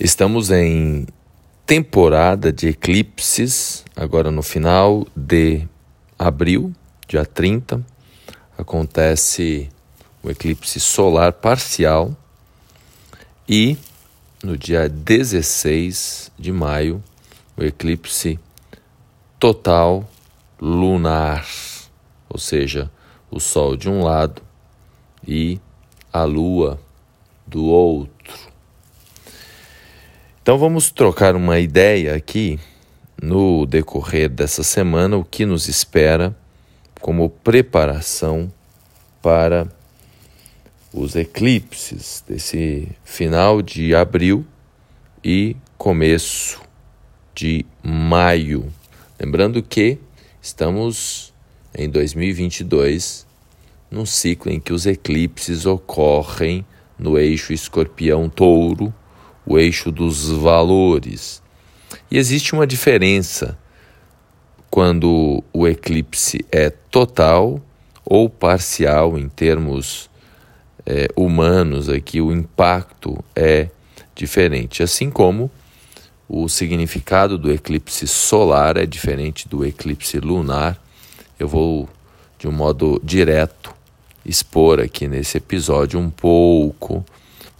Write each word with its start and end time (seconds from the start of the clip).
Estamos 0.00 0.52
em 0.52 1.08
temporada 1.66 2.52
de 2.52 2.68
eclipses, 2.68 3.84
agora 3.96 4.30
no 4.30 4.44
final 4.44 5.04
de 5.16 5.66
abril, 6.16 6.72
dia 7.08 7.26
30, 7.26 7.84
acontece 8.56 9.68
o 10.22 10.30
eclipse 10.30 10.78
solar 10.78 11.32
parcial 11.32 12.16
e 13.48 13.76
no 14.40 14.56
dia 14.56 14.88
16 14.88 16.30
de 16.38 16.52
maio, 16.52 17.02
o 17.56 17.64
eclipse 17.64 18.38
total 19.36 20.08
lunar, 20.60 21.44
ou 22.28 22.38
seja, 22.38 22.88
o 23.28 23.40
Sol 23.40 23.76
de 23.76 23.90
um 23.90 24.04
lado 24.04 24.42
e 25.26 25.58
a 26.12 26.22
Lua 26.22 26.78
do 27.44 27.64
outro. 27.64 28.17
Então 30.48 30.56
vamos 30.56 30.90
trocar 30.90 31.36
uma 31.36 31.58
ideia 31.58 32.14
aqui 32.14 32.58
no 33.20 33.66
decorrer 33.66 34.30
dessa 34.30 34.62
semana, 34.62 35.14
o 35.14 35.22
que 35.22 35.44
nos 35.44 35.68
espera 35.68 36.34
como 37.02 37.28
preparação 37.28 38.50
para 39.20 39.68
os 40.90 41.14
eclipses 41.16 42.24
desse 42.26 42.88
final 43.04 43.60
de 43.60 43.94
abril 43.94 44.42
e 45.22 45.54
começo 45.76 46.62
de 47.34 47.66
maio. 47.82 48.72
Lembrando 49.20 49.62
que 49.62 49.98
estamos 50.40 51.30
em 51.74 51.90
2022, 51.90 53.26
num 53.90 54.06
ciclo 54.06 54.50
em 54.50 54.58
que 54.58 54.72
os 54.72 54.86
eclipses 54.86 55.66
ocorrem 55.66 56.64
no 56.98 57.18
eixo 57.18 57.52
escorpião-touro 57.52 58.94
o 59.48 59.58
eixo 59.58 59.90
dos 59.90 60.28
valores. 60.28 61.42
E 62.10 62.18
existe 62.18 62.52
uma 62.52 62.66
diferença 62.66 63.56
quando 64.70 65.42
o 65.52 65.66
eclipse 65.66 66.44
é 66.52 66.68
total 66.68 67.60
ou 68.04 68.28
parcial 68.28 69.18
em 69.18 69.26
termos 69.28 70.10
é, 70.84 71.08
humanos, 71.16 71.88
aqui 71.88 72.20
o 72.20 72.30
impacto 72.30 73.24
é 73.34 73.68
diferente. 74.14 74.82
Assim 74.82 75.10
como 75.10 75.50
o 76.28 76.46
significado 76.48 77.38
do 77.38 77.50
eclipse 77.50 78.06
solar 78.06 78.76
é 78.76 78.84
diferente 78.84 79.48
do 79.48 79.64
eclipse 79.64 80.18
lunar. 80.18 80.78
Eu 81.38 81.48
vou, 81.48 81.88
de 82.38 82.46
um 82.46 82.52
modo 82.52 83.00
direto, 83.02 83.74
expor 84.26 84.78
aqui 84.78 85.08
nesse 85.08 85.38
episódio 85.38 85.98
um 85.98 86.10
pouco 86.10 87.02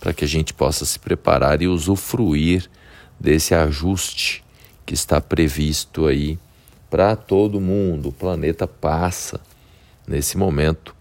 para 0.01 0.13
que 0.13 0.25
a 0.25 0.29
gente 0.29 0.55
possa 0.55 0.85
se 0.85 0.99
preparar 0.99 1.61
e 1.63 1.69
usufruir 1.69 2.69
desse 3.19 3.55
ajuste 3.55 4.45
que 4.87 4.95
está 4.95 5.21
previsto 5.21 6.07
aí 6.07 6.39
para 6.89 7.17
todo 7.17 7.61
mundo. 7.61 8.09
O 8.09 8.13
planeta 8.13 8.67
passa 8.67 9.41
nesse 10.07 10.39
momento, 10.39 10.95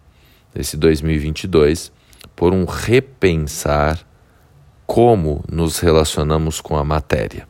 nesse 0.53 0.75
2022, 0.75 1.92
por 2.36 2.53
um 2.53 2.66
repensar 2.66 4.06
como 4.86 5.44
nos 5.50 5.80
relacionamos 5.80 6.62
com 6.62 6.78
a 6.78 6.84
matéria. 6.84 7.48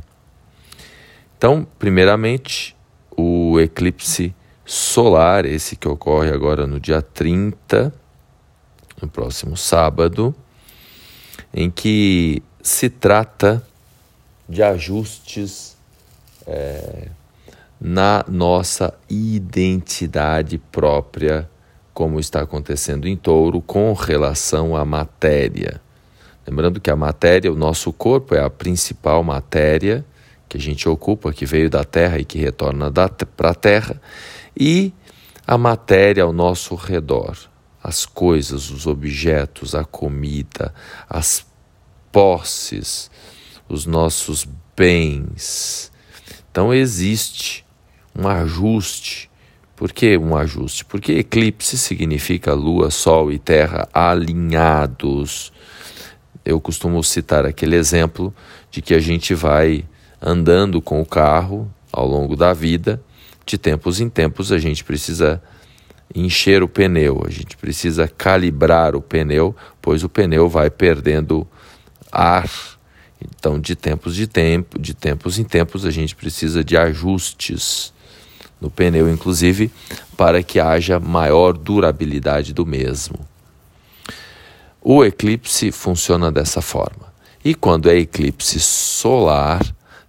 Então, 1.37 1.67
primeiramente, 1.77 2.75
o 3.15 3.59
eclipse 3.59 4.33
solar, 4.65 5.45
esse 5.45 5.75
que 5.75 5.87
ocorre 5.87 6.29
agora 6.29 6.67
no 6.67 6.79
dia 6.79 7.01
30, 7.01 7.93
no 9.01 9.07
próximo 9.07 9.55
sábado, 9.55 10.35
em 11.59 11.71
que 11.71 12.43
se 12.61 12.87
trata 12.87 13.63
de 14.47 14.61
ajustes 14.61 15.75
é, 16.45 17.07
na 17.81 18.23
nossa 18.27 18.93
identidade 19.09 20.59
própria, 20.59 21.49
como 21.95 22.19
está 22.19 22.41
acontecendo 22.41 23.07
em 23.07 23.17
touro, 23.17 23.59
com 23.59 23.91
relação 23.93 24.75
à 24.75 24.85
matéria. 24.85 25.81
Lembrando 26.45 26.79
que 26.79 26.91
a 26.91 26.95
matéria, 26.95 27.51
o 27.51 27.55
nosso 27.55 27.91
corpo, 27.91 28.35
é 28.35 28.39
a 28.43 28.51
principal 28.51 29.23
matéria 29.23 30.05
que 30.47 30.57
a 30.57 30.61
gente 30.61 30.87
ocupa, 30.87 31.33
que 31.33 31.47
veio 31.47 31.71
da 31.71 31.83
terra 31.83 32.19
e 32.19 32.23
que 32.23 32.37
retorna 32.37 32.91
para 33.35 33.49
a 33.49 33.55
terra, 33.55 33.99
e 34.55 34.93
a 35.47 35.57
matéria 35.57 36.21
ao 36.21 36.31
nosso 36.31 36.75
redor, 36.75 37.35
as 37.83 38.05
coisas, 38.05 38.69
os 38.69 38.85
objetos, 38.85 39.73
a 39.73 39.83
comida, 39.83 40.71
as 41.09 41.46
posses, 42.17 43.11
os 43.69 43.85
nossos 43.85 44.47
bens. 44.75 45.91
Então 46.49 46.73
existe 46.73 47.63
um 48.17 48.27
ajuste. 48.27 49.29
Por 49.75 49.91
que 49.91 50.17
um 50.17 50.35
ajuste? 50.35 50.83
Porque 50.83 51.11
eclipse 51.11 51.77
significa 51.77 52.55
lua, 52.55 52.89
sol 52.89 53.31
e 53.31 53.37
terra 53.37 53.87
alinhados. 53.93 55.53
Eu 56.43 56.59
costumo 56.59 57.03
citar 57.03 57.45
aquele 57.45 57.75
exemplo 57.75 58.33
de 58.71 58.81
que 58.81 58.95
a 58.95 58.99
gente 58.99 59.35
vai 59.35 59.85
andando 60.19 60.81
com 60.81 60.99
o 60.99 61.05
carro 61.05 61.71
ao 61.93 62.07
longo 62.07 62.35
da 62.35 62.51
vida, 62.51 62.99
de 63.45 63.59
tempos 63.59 63.99
em 63.99 64.09
tempos 64.09 64.51
a 64.51 64.57
gente 64.57 64.83
precisa 64.83 65.39
encher 66.15 66.63
o 66.63 66.67
pneu, 66.67 67.21
a 67.27 67.29
gente 67.29 67.55
precisa 67.55 68.07
calibrar 68.07 68.95
o 68.95 69.01
pneu, 69.03 69.55
pois 69.79 70.03
o 70.03 70.09
pneu 70.09 70.49
vai 70.49 70.71
perdendo 70.71 71.47
ar. 72.11 72.49
Então, 73.21 73.59
de 73.59 73.75
tempos 73.75 74.15
de 74.15 74.27
tempo, 74.27 74.79
de 74.79 74.93
tempos 74.93 75.39
em 75.39 75.43
tempos, 75.43 75.85
a 75.85 75.91
gente 75.91 76.15
precisa 76.15 76.63
de 76.63 76.77
ajustes 76.77 77.93
no 78.59 78.69
pneu, 78.69 79.09
inclusive, 79.09 79.71
para 80.15 80.41
que 80.41 80.59
haja 80.59 80.99
maior 80.99 81.53
durabilidade 81.53 82.53
do 82.53 82.65
mesmo. 82.65 83.19
O 84.81 85.03
eclipse 85.03 85.71
funciona 85.71 86.31
dessa 86.31 86.61
forma. 86.61 87.13
E 87.43 87.53
quando 87.53 87.89
é 87.89 87.97
eclipse 87.97 88.59
solar, 88.59 89.63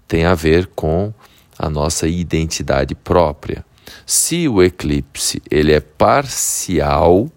tem 0.07 0.25
a 0.25 0.35
ver 0.35 0.67
com 0.75 1.13
a 1.59 1.69
nossa 1.69 2.07
identidade 2.07 2.95
própria. 2.95 3.65
Se 4.07 4.49
o 4.49 4.63
eclipse 4.63 5.43
ele 5.51 5.73
é 5.73 5.81
parcial, 5.81 7.31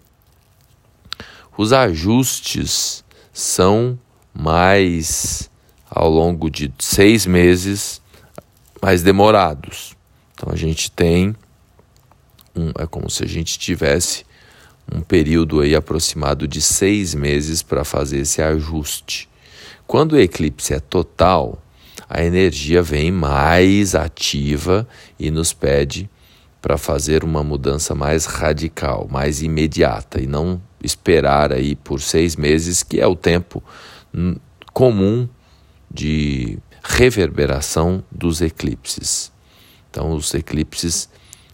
os 1.57 1.73
ajustes 1.73 3.03
são 3.33 3.99
mais 4.33 5.49
ao 5.89 6.09
longo 6.09 6.49
de 6.49 6.71
seis 6.79 7.25
meses 7.25 8.01
mais 8.81 9.03
demorados. 9.03 9.95
Então 10.33 10.51
a 10.51 10.55
gente 10.55 10.89
tem 10.89 11.35
um, 12.55 12.69
é 12.79 12.85
como 12.85 13.09
se 13.09 13.23
a 13.23 13.27
gente 13.27 13.57
tivesse 13.59 14.25
um 14.91 15.01
período 15.01 15.61
aí 15.61 15.75
aproximado 15.75 16.47
de 16.47 16.61
seis 16.61 17.13
meses 17.13 17.61
para 17.61 17.83
fazer 17.83 18.19
esse 18.19 18.41
ajuste. 18.41 19.29
Quando 19.87 20.13
o 20.13 20.19
eclipse 20.19 20.73
é 20.73 20.79
total, 20.79 21.61
a 22.09 22.23
energia 22.23 22.81
vem 22.81 23.11
mais 23.11 23.95
ativa 23.95 24.87
e 25.19 25.31
nos 25.31 25.53
pede 25.53 26.09
para 26.61 26.77
fazer 26.77 27.23
uma 27.23 27.43
mudança 27.43 27.95
mais 27.95 28.25
radical, 28.25 29.07
mais 29.09 29.41
imediata 29.41 30.21
e 30.21 30.27
não 30.27 30.61
esperar 30.83 31.51
aí 31.51 31.75
por 31.75 32.01
seis 32.01 32.35
meses, 32.35 32.83
que 32.83 32.99
é 32.99 33.07
o 33.07 33.15
tempo 33.15 33.63
comum 34.73 35.27
de 35.89 36.57
reverberação 36.83 38.03
dos 38.11 38.41
eclipses. 38.41 39.31
Então, 39.89 40.11
os 40.13 40.33
eclipses 40.33 41.09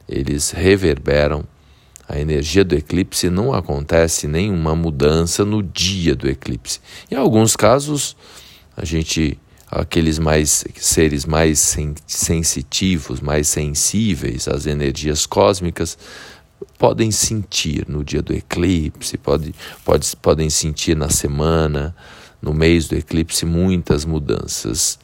eles 0.07 0.51
reverberam 0.51 1.43
a 2.07 2.17
energia 2.17 2.63
do 2.63 2.73
eclipse 2.73 3.29
não 3.29 3.53
acontece 3.53 4.27
nenhuma 4.27 4.73
mudança 4.73 5.43
no 5.43 5.61
dia 5.61 6.15
do 6.15 6.29
eclipse. 6.29 6.79
Em 7.11 7.15
alguns 7.15 7.55
casos, 7.55 8.15
a 8.75 8.85
gente 8.85 9.37
aqueles 9.69 10.17
mais 10.17 10.63
seres 10.75 11.25
mais 11.25 11.59
sen 11.59 11.93
sensitivos, 12.07 13.19
mais 13.19 13.49
sensíveis 13.49 14.47
às 14.47 14.65
energias 14.65 15.25
cósmicas 15.25 15.97
podem 16.77 17.11
sentir 17.11 17.85
no 17.89 18.03
dia 18.03 18.21
do 18.21 18.33
eclipse, 18.33 19.17
pode, 19.17 19.53
pode, 19.83 20.15
podem 20.15 20.49
sentir 20.49 20.95
na 20.95 21.09
semana, 21.09 21.93
no 22.41 22.53
mês 22.53 22.87
do 22.87 22.95
eclipse 22.95 23.45
muitas 23.45 24.05
mudanças, 24.05 24.99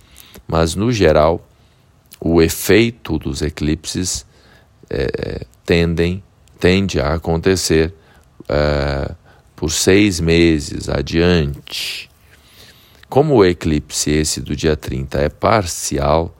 mas 0.47 0.75
no 0.75 0.91
geral 0.91 1.47
o 2.19 2.41
efeito 2.41 3.17
dos 3.19 3.41
eclipses 3.41 4.25
é, 4.89 5.45
tendem, 5.65 6.23
tende 6.59 6.99
a 6.99 7.15
acontecer 7.15 7.93
é, 8.47 9.13
por 9.55 9.71
seis 9.71 10.19
meses 10.19 10.87
adiante. 10.87 12.09
Como 13.09 13.35
o 13.35 13.45
eclipse 13.45 14.09
esse 14.09 14.41
do 14.41 14.55
dia 14.55 14.75
30 14.75 15.19
é 15.19 15.29
parcial, 15.29 16.35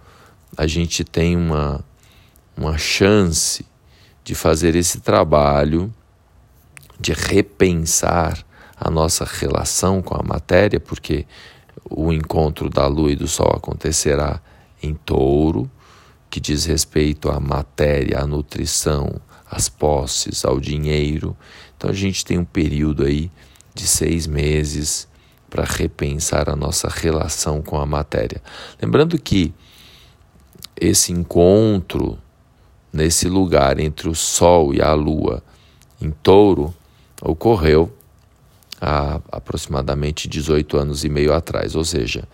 a 0.55 0.65
gente 0.67 1.03
tem 1.03 1.35
uma, 1.35 1.83
uma 2.55 2.77
chance 2.77 3.65
de 4.23 4.33
fazer 4.33 4.75
esse 4.75 5.01
trabalho 5.01 5.93
de 6.99 7.11
repensar 7.11 8.45
a 8.83 8.91
nossa 8.91 9.23
relação 9.23 10.01
com 10.01 10.13
a 10.13 10.21
matéria, 10.21 10.77
porque 10.77 11.25
o 11.89 12.11
encontro 12.11 12.69
da 12.69 12.85
Lua 12.85 13.13
e 13.13 13.15
do 13.15 13.29
Sol 13.29 13.53
acontecerá 13.55 14.41
em 14.81 14.93
touro, 14.93 15.71
que 16.29 16.37
diz 16.37 16.65
respeito 16.65 17.29
à 17.29 17.39
matéria, 17.39 18.19
à 18.19 18.27
nutrição, 18.27 19.21
às 19.49 19.69
posses, 19.69 20.43
ao 20.43 20.59
dinheiro. 20.59 21.35
Então 21.77 21.89
a 21.89 21.93
gente 21.93 22.25
tem 22.25 22.37
um 22.37 22.43
período 22.43 23.05
aí 23.05 23.31
de 23.73 23.87
seis 23.87 24.27
meses 24.27 25.07
para 25.49 25.63
repensar 25.63 26.49
a 26.49 26.55
nossa 26.55 26.89
relação 26.89 27.61
com 27.61 27.79
a 27.79 27.85
matéria. 27.85 28.41
Lembrando 28.81 29.17
que 29.17 29.53
esse 30.75 31.13
encontro 31.13 32.19
nesse 32.91 33.29
lugar 33.29 33.79
entre 33.79 34.09
o 34.09 34.15
Sol 34.15 34.73
e 34.73 34.81
a 34.81 34.93
Lua 34.93 35.41
em 36.01 36.11
touro 36.11 36.73
ocorreu 37.21 37.89
há 38.83 39.21
aproximadamente 39.31 40.27
18 40.27 40.77
anos 40.77 41.05
e 41.05 41.09
meio 41.09 41.33
atrás, 41.33 41.73
ou 41.73 41.85
seja, 41.85 42.27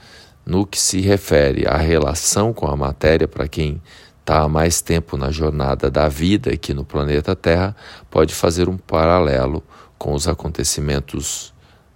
no 0.43 0.65
que 0.65 0.79
se 0.79 0.99
refere 0.99 1.67
à 1.67 1.77
relação 1.77 2.51
com 2.51 2.65
a 2.65 2.75
matéria, 2.75 3.27
para 3.27 3.47
quem 3.47 3.79
está 4.19 4.41
há 4.41 4.49
mais 4.49 4.81
tempo 4.81 5.15
na 5.15 5.29
jornada 5.29 5.91
da 5.91 6.09
vida 6.09 6.51
aqui 6.51 6.73
no 6.73 6.83
planeta 6.83 7.35
Terra, 7.35 7.75
pode 8.09 8.33
fazer 8.33 8.67
um 8.67 8.77
paralelo 8.77 9.63
com 9.95 10.13
os 10.13 10.27
acontecimentos 10.27 11.53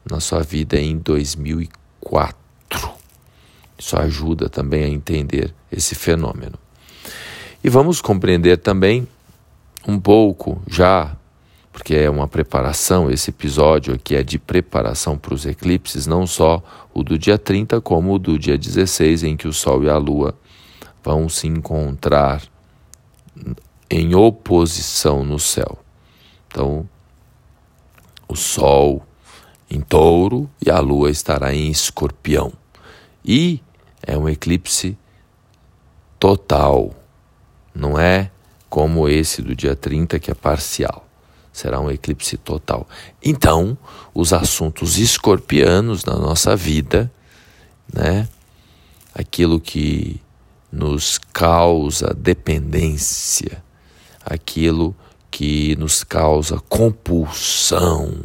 na 0.10 0.20
sua 0.20 0.44
vida 0.44 0.80
em 0.80 0.98
2004. 0.98 2.38
Isso 3.76 3.98
ajuda 3.98 4.50
também 4.50 4.84
a 4.84 4.88
entender 4.88 5.52
esse 5.72 5.96
fenômeno. 5.96 6.60
E 7.64 7.70
vamos 7.70 8.02
compreender 8.02 8.58
também 8.58 9.08
um 9.88 10.00
pouco 10.00 10.62
já 10.70 11.16
porque 11.74 11.96
é 11.96 12.08
uma 12.08 12.28
preparação, 12.28 13.10
esse 13.10 13.32
episódio 13.32 13.96
aqui 13.96 14.16
é 14.16 14.22
de 14.22 14.38
preparação 14.38 15.18
para 15.18 15.34
os 15.34 15.44
eclipses, 15.44 16.06
não 16.06 16.28
só 16.28 16.62
o 16.94 17.04
do 17.04 17.18
dia 17.18 17.36
30, 17.36 17.82
como 17.82 18.14
o 18.14 18.20
do 18.20 18.38
dia 18.38 18.56
16, 18.56 19.24
em 19.24 19.36
que 19.36 19.48
o 19.48 19.52
Sol 19.52 19.84
e 19.84 19.90
a 19.90 19.98
Lua 19.98 20.38
vão 21.04 21.28
se 21.28 21.48
encontrar 21.48 22.44
em 23.90 24.14
oposição 24.14 25.24
no 25.26 25.40
céu. 25.40 25.80
Então, 26.48 26.88
o 28.28 28.36
Sol 28.36 29.04
em 29.68 29.82
touro 29.82 30.48
e 30.64 30.70
a 30.70 30.80
Lua 30.80 31.10
estará 31.10 31.56
em 31.56 31.72
escorpião. 31.72 32.54
E 33.26 33.60
é 34.04 34.16
um 34.16 34.30
eclipse 34.30 34.96
total, 36.20 36.94
não 37.74 37.98
é 37.98 38.30
como 38.70 39.10
esse 39.10 39.42
do 39.42 39.56
dia 39.56 39.76
30, 39.76 40.20
que 40.20 40.30
é 40.30 40.36
parcial 40.36 41.03
será 41.54 41.80
um 41.80 41.92
eclipse 41.92 42.36
total. 42.36 42.88
Então, 43.24 43.78
os 44.14 44.34
assuntos 44.34 44.98
escorpianos 44.98 46.04
na 46.04 46.16
nossa 46.16 46.56
vida, 46.56 47.10
né? 47.94 48.28
Aquilo 49.14 49.60
que 49.60 50.20
nos 50.72 51.20
causa 51.32 52.12
dependência, 52.18 53.64
aquilo 54.26 54.96
que 55.30 55.76
nos 55.76 56.04
causa 56.04 56.60
compulsão, 56.68 58.24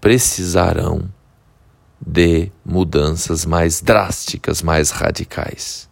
precisarão 0.00 1.10
de 2.00 2.50
mudanças 2.64 3.44
mais 3.44 3.80
drásticas, 3.80 4.62
mais 4.62 4.90
radicais. 4.90 5.88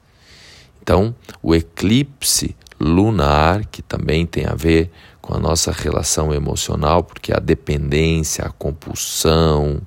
Então, 0.80 1.14
o 1.42 1.54
eclipse 1.54 2.56
lunar, 2.80 3.66
que 3.66 3.82
também 3.82 4.24
tem 4.24 4.46
a 4.46 4.54
ver 4.54 4.90
com 5.28 5.34
a 5.34 5.38
nossa 5.38 5.70
relação 5.70 6.32
emocional, 6.32 7.04
porque 7.04 7.34
a 7.34 7.38
dependência, 7.38 8.46
a 8.46 8.50
compulsão, 8.50 9.78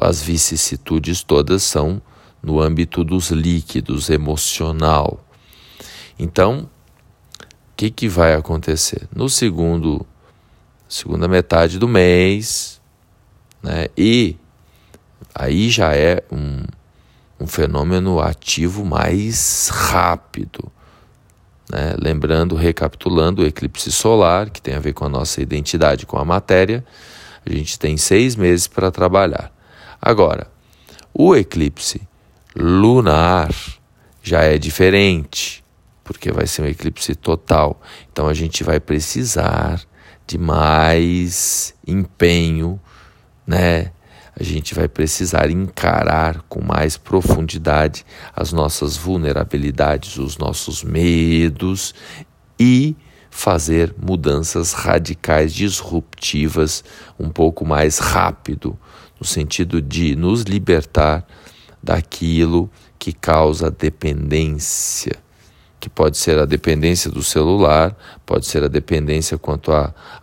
as 0.00 0.22
vicissitudes 0.22 1.22
todas 1.22 1.62
são 1.62 2.00
no 2.42 2.58
âmbito 2.58 3.04
dos 3.04 3.30
líquidos, 3.30 4.08
emocional. 4.08 5.22
Então, 6.18 6.70
o 7.38 7.76
que, 7.76 7.90
que 7.90 8.08
vai 8.08 8.32
acontecer? 8.32 9.06
No 9.14 9.28
segundo, 9.28 10.06
segunda 10.88 11.28
metade 11.28 11.78
do 11.78 11.86
mês, 11.86 12.80
né, 13.62 13.88
e 13.94 14.36
aí 15.34 15.68
já 15.68 15.94
é 15.94 16.24
um, 16.32 16.62
um 17.38 17.46
fenômeno 17.46 18.20
ativo 18.20 18.86
mais 18.86 19.68
rápido. 19.68 20.72
Né? 21.70 21.94
Lembrando, 21.98 22.54
recapitulando, 22.54 23.42
o 23.42 23.46
eclipse 23.46 23.90
solar, 23.90 24.50
que 24.50 24.60
tem 24.60 24.74
a 24.74 24.80
ver 24.80 24.92
com 24.92 25.04
a 25.04 25.08
nossa 25.08 25.40
identidade 25.40 26.06
com 26.06 26.18
a 26.18 26.24
matéria, 26.24 26.84
a 27.44 27.50
gente 27.52 27.78
tem 27.78 27.96
seis 27.96 28.36
meses 28.36 28.66
para 28.66 28.90
trabalhar. 28.90 29.52
Agora, 30.00 30.48
o 31.12 31.34
eclipse 31.34 32.00
lunar 32.54 33.50
já 34.22 34.42
é 34.42 34.58
diferente, 34.58 35.64
porque 36.02 36.32
vai 36.32 36.46
ser 36.46 36.62
um 36.62 36.66
eclipse 36.66 37.14
total. 37.14 37.80
Então 38.12 38.28
a 38.28 38.34
gente 38.34 38.64
vai 38.64 38.80
precisar 38.80 39.80
de 40.26 40.38
mais 40.38 41.74
empenho, 41.86 42.80
né? 43.46 43.92
A 44.38 44.42
gente 44.42 44.74
vai 44.74 44.86
precisar 44.86 45.50
encarar 45.50 46.42
com 46.48 46.62
mais 46.62 46.98
profundidade 46.98 48.04
as 48.34 48.52
nossas 48.52 48.94
vulnerabilidades, 48.94 50.18
os 50.18 50.36
nossos 50.36 50.84
medos 50.84 51.94
e 52.60 52.94
fazer 53.30 53.94
mudanças 53.98 54.74
radicais, 54.74 55.54
disruptivas, 55.54 56.84
um 57.18 57.30
pouco 57.30 57.64
mais 57.64 57.98
rápido, 57.98 58.78
no 59.18 59.26
sentido 59.26 59.80
de 59.80 60.14
nos 60.14 60.42
libertar 60.42 61.26
daquilo 61.82 62.70
que 62.98 63.12
causa 63.12 63.70
dependência, 63.70 65.16
que 65.80 65.88
pode 65.88 66.18
ser 66.18 66.38
a 66.38 66.44
dependência 66.44 67.10
do 67.10 67.22
celular, 67.22 67.96
pode 68.24 68.46
ser 68.46 68.64
a 68.64 68.68
dependência 68.68 69.38
quanto 69.38 69.70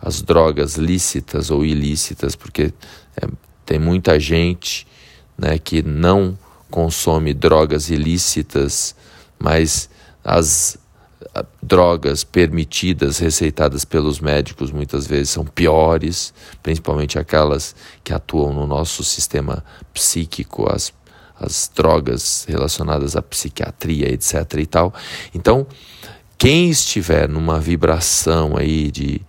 às 0.00 0.22
drogas 0.22 0.76
lícitas 0.76 1.50
ou 1.50 1.64
ilícitas, 1.64 2.36
porque 2.36 2.72
é, 3.16 3.26
tem 3.64 3.78
muita 3.78 4.18
gente 4.18 4.86
né, 5.36 5.58
que 5.58 5.82
não 5.82 6.38
consome 6.70 7.32
drogas 7.32 7.90
ilícitas, 7.90 8.94
mas 9.38 9.88
as 10.22 10.78
drogas 11.62 12.22
permitidas, 12.22 13.18
receitadas 13.18 13.84
pelos 13.84 14.20
médicos, 14.20 14.70
muitas 14.70 15.06
vezes 15.06 15.30
são 15.30 15.44
piores, 15.44 16.32
principalmente 16.62 17.18
aquelas 17.18 17.74
que 18.02 18.12
atuam 18.12 18.52
no 18.52 18.66
nosso 18.66 19.02
sistema 19.02 19.64
psíquico, 19.92 20.70
as, 20.70 20.92
as 21.38 21.70
drogas 21.74 22.44
relacionadas 22.48 23.16
à 23.16 23.22
psiquiatria, 23.22 24.12
etc. 24.12 24.34
e 24.58 24.66
tal. 24.66 24.94
Então, 25.34 25.66
quem 26.38 26.70
estiver 26.70 27.28
numa 27.28 27.58
vibração 27.58 28.56
aí 28.56 28.90
de, 28.90 29.20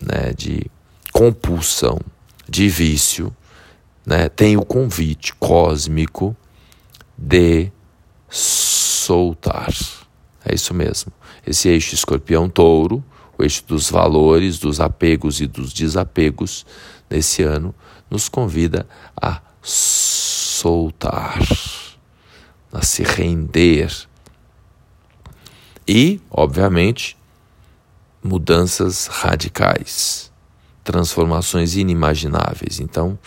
né, 0.00 0.32
de 0.36 0.66
compulsão, 1.12 1.98
de 2.48 2.68
vício, 2.68 3.34
né, 4.08 4.26
tem 4.30 4.56
o 4.56 4.64
convite 4.64 5.34
cósmico 5.34 6.34
de 7.16 7.70
soltar. 8.26 9.68
É 10.42 10.54
isso 10.54 10.72
mesmo. 10.72 11.12
Esse 11.46 11.68
eixo 11.68 11.94
escorpião-touro, 11.94 13.04
o 13.36 13.42
eixo 13.42 13.62
dos 13.66 13.90
valores, 13.90 14.58
dos 14.58 14.80
apegos 14.80 15.42
e 15.42 15.46
dos 15.46 15.74
desapegos, 15.74 16.64
nesse 17.10 17.42
ano, 17.42 17.74
nos 18.10 18.30
convida 18.30 18.88
a 19.14 19.42
soltar, 19.60 21.38
a 22.72 22.82
se 22.82 23.02
render. 23.02 23.94
E, 25.86 26.18
obviamente, 26.30 27.14
mudanças 28.24 29.06
radicais, 29.06 30.32
transformações 30.82 31.76
inimagináveis. 31.76 32.80
Então, 32.80 33.18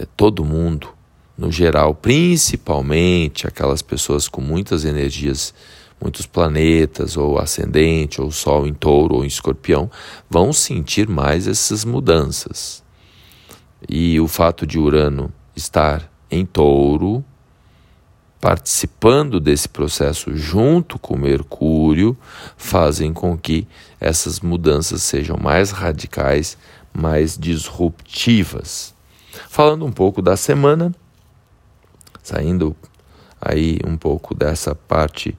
é, 0.00 0.06
todo 0.16 0.44
mundo, 0.44 0.88
no 1.36 1.52
geral, 1.52 1.94
principalmente 1.94 3.46
aquelas 3.46 3.82
pessoas 3.82 4.26
com 4.28 4.40
muitas 4.40 4.86
energias, 4.86 5.52
muitos 6.00 6.24
planetas, 6.24 7.18
ou 7.18 7.38
ascendente, 7.38 8.20
ou 8.20 8.30
Sol 8.30 8.66
em 8.66 8.72
touro 8.72 9.16
ou 9.16 9.24
em 9.24 9.28
escorpião, 9.28 9.90
vão 10.28 10.54
sentir 10.54 11.06
mais 11.06 11.46
essas 11.46 11.84
mudanças. 11.84 12.82
E 13.86 14.18
o 14.18 14.26
fato 14.26 14.66
de 14.66 14.78
Urano 14.78 15.30
estar 15.54 16.10
em 16.30 16.46
touro, 16.46 17.22
participando 18.40 19.38
desse 19.38 19.68
processo 19.68 20.34
junto 20.34 20.98
com 20.98 21.14
Mercúrio, 21.14 22.16
fazem 22.56 23.12
com 23.12 23.36
que 23.36 23.68
essas 24.00 24.40
mudanças 24.40 25.02
sejam 25.02 25.36
mais 25.36 25.70
radicais, 25.70 26.56
mais 26.94 27.36
disruptivas. 27.36 28.94
Falando 29.48 29.84
um 29.84 29.92
pouco 29.92 30.20
da 30.20 30.36
semana, 30.36 30.94
saindo 32.22 32.76
aí 33.40 33.78
um 33.86 33.96
pouco 33.96 34.34
dessa 34.34 34.74
parte 34.74 35.36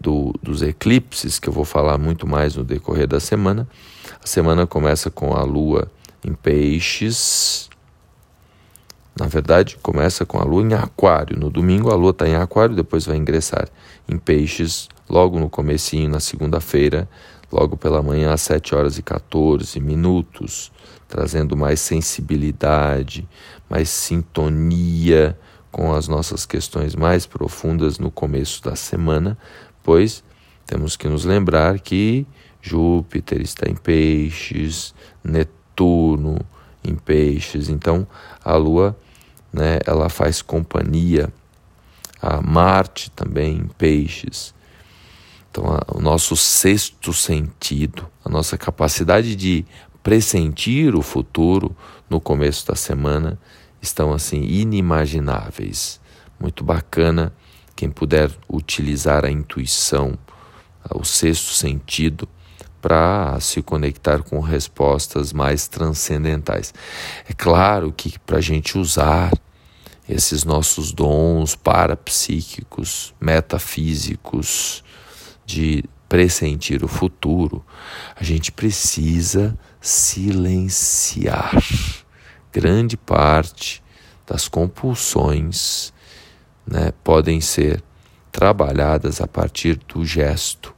do, 0.00 0.34
dos 0.42 0.62
eclipses, 0.62 1.38
que 1.38 1.48
eu 1.48 1.52
vou 1.52 1.64
falar 1.64 1.98
muito 1.98 2.26
mais 2.26 2.56
no 2.56 2.64
decorrer 2.64 3.06
da 3.06 3.20
semana. 3.20 3.68
A 4.22 4.26
semana 4.26 4.66
começa 4.66 5.10
com 5.10 5.34
a 5.34 5.42
lua 5.42 5.90
em 6.24 6.34
peixes, 6.34 7.68
Na 9.18 9.26
verdade, 9.26 9.76
começa 9.82 10.24
com 10.24 10.38
a 10.38 10.44
lua 10.44 10.62
em 10.62 10.72
aquário. 10.72 11.38
No 11.38 11.50
domingo 11.50 11.90
a 11.90 11.94
lua 11.94 12.12
está 12.12 12.26
em 12.26 12.34
aquário, 12.34 12.74
depois 12.74 13.04
vai 13.04 13.16
ingressar 13.16 13.68
em 14.08 14.16
peixes 14.16 14.88
logo 15.08 15.38
no 15.38 15.50
comecinho, 15.50 16.08
na 16.08 16.18
segunda-feira, 16.18 17.06
logo 17.50 17.76
pela 17.76 18.02
manhã 18.02 18.32
às 18.32 18.40
7 18.40 18.74
horas 18.74 18.96
e 18.96 19.02
14 19.02 19.78
minutos, 19.80 20.72
trazendo 21.12 21.54
mais 21.54 21.78
sensibilidade, 21.78 23.28
mais 23.68 23.90
sintonia 23.90 25.38
com 25.70 25.92
as 25.92 26.08
nossas 26.08 26.46
questões 26.46 26.94
mais 26.94 27.26
profundas 27.26 27.98
no 27.98 28.10
começo 28.10 28.62
da 28.62 28.74
semana, 28.74 29.36
pois 29.82 30.24
temos 30.66 30.96
que 30.96 31.06
nos 31.06 31.26
lembrar 31.26 31.80
que 31.80 32.26
Júpiter 32.62 33.42
está 33.42 33.68
em 33.68 33.74
peixes, 33.74 34.94
Netuno 35.22 36.40
em 36.82 36.94
peixes, 36.94 37.68
então 37.68 38.06
a 38.42 38.56
Lua 38.56 38.96
né, 39.52 39.80
ela 39.86 40.08
faz 40.08 40.40
companhia 40.40 41.30
a 42.22 42.40
Marte 42.40 43.10
também 43.10 43.58
em 43.58 43.68
peixes. 43.76 44.54
Então, 45.50 45.78
o 45.88 46.00
nosso 46.00 46.34
sexto 46.34 47.12
sentido, 47.12 48.08
a 48.24 48.30
nossa 48.30 48.56
capacidade 48.56 49.36
de 49.36 49.66
pressentir 50.02 50.94
o 50.94 51.02
futuro 51.02 51.74
no 52.08 52.20
começo 52.20 52.66
da 52.66 52.74
semana 52.74 53.38
estão 53.80 54.12
assim 54.12 54.42
inimagináveis. 54.42 56.00
Muito 56.38 56.64
bacana 56.64 57.32
quem 57.74 57.90
puder 57.90 58.30
utilizar 58.48 59.24
a 59.24 59.30
intuição, 59.30 60.18
o 60.94 61.04
sexto 61.04 61.52
sentido 61.52 62.28
para 62.80 63.38
se 63.40 63.62
conectar 63.62 64.22
com 64.22 64.40
respostas 64.40 65.32
mais 65.32 65.68
transcendentais. 65.68 66.74
É 67.28 67.32
claro 67.32 67.92
que 67.92 68.18
para 68.18 68.38
a 68.38 68.40
gente 68.40 68.76
usar 68.76 69.32
esses 70.08 70.44
nossos 70.44 70.92
dons 70.92 71.54
parapsíquicos, 71.54 73.14
metafísicos, 73.20 74.82
de 75.46 75.84
pressentir 76.12 76.84
o 76.84 76.88
futuro, 76.88 77.64
a 78.14 78.22
gente 78.22 78.52
precisa 78.52 79.58
silenciar 79.80 81.56
grande 82.52 82.98
parte 82.98 83.82
das 84.26 84.46
compulsões 84.46 85.90
né, 86.66 86.92
podem 87.02 87.40
ser 87.40 87.82
trabalhadas 88.30 89.22
a 89.22 89.26
partir 89.26 89.76
do 89.88 90.04
gesto, 90.04 90.74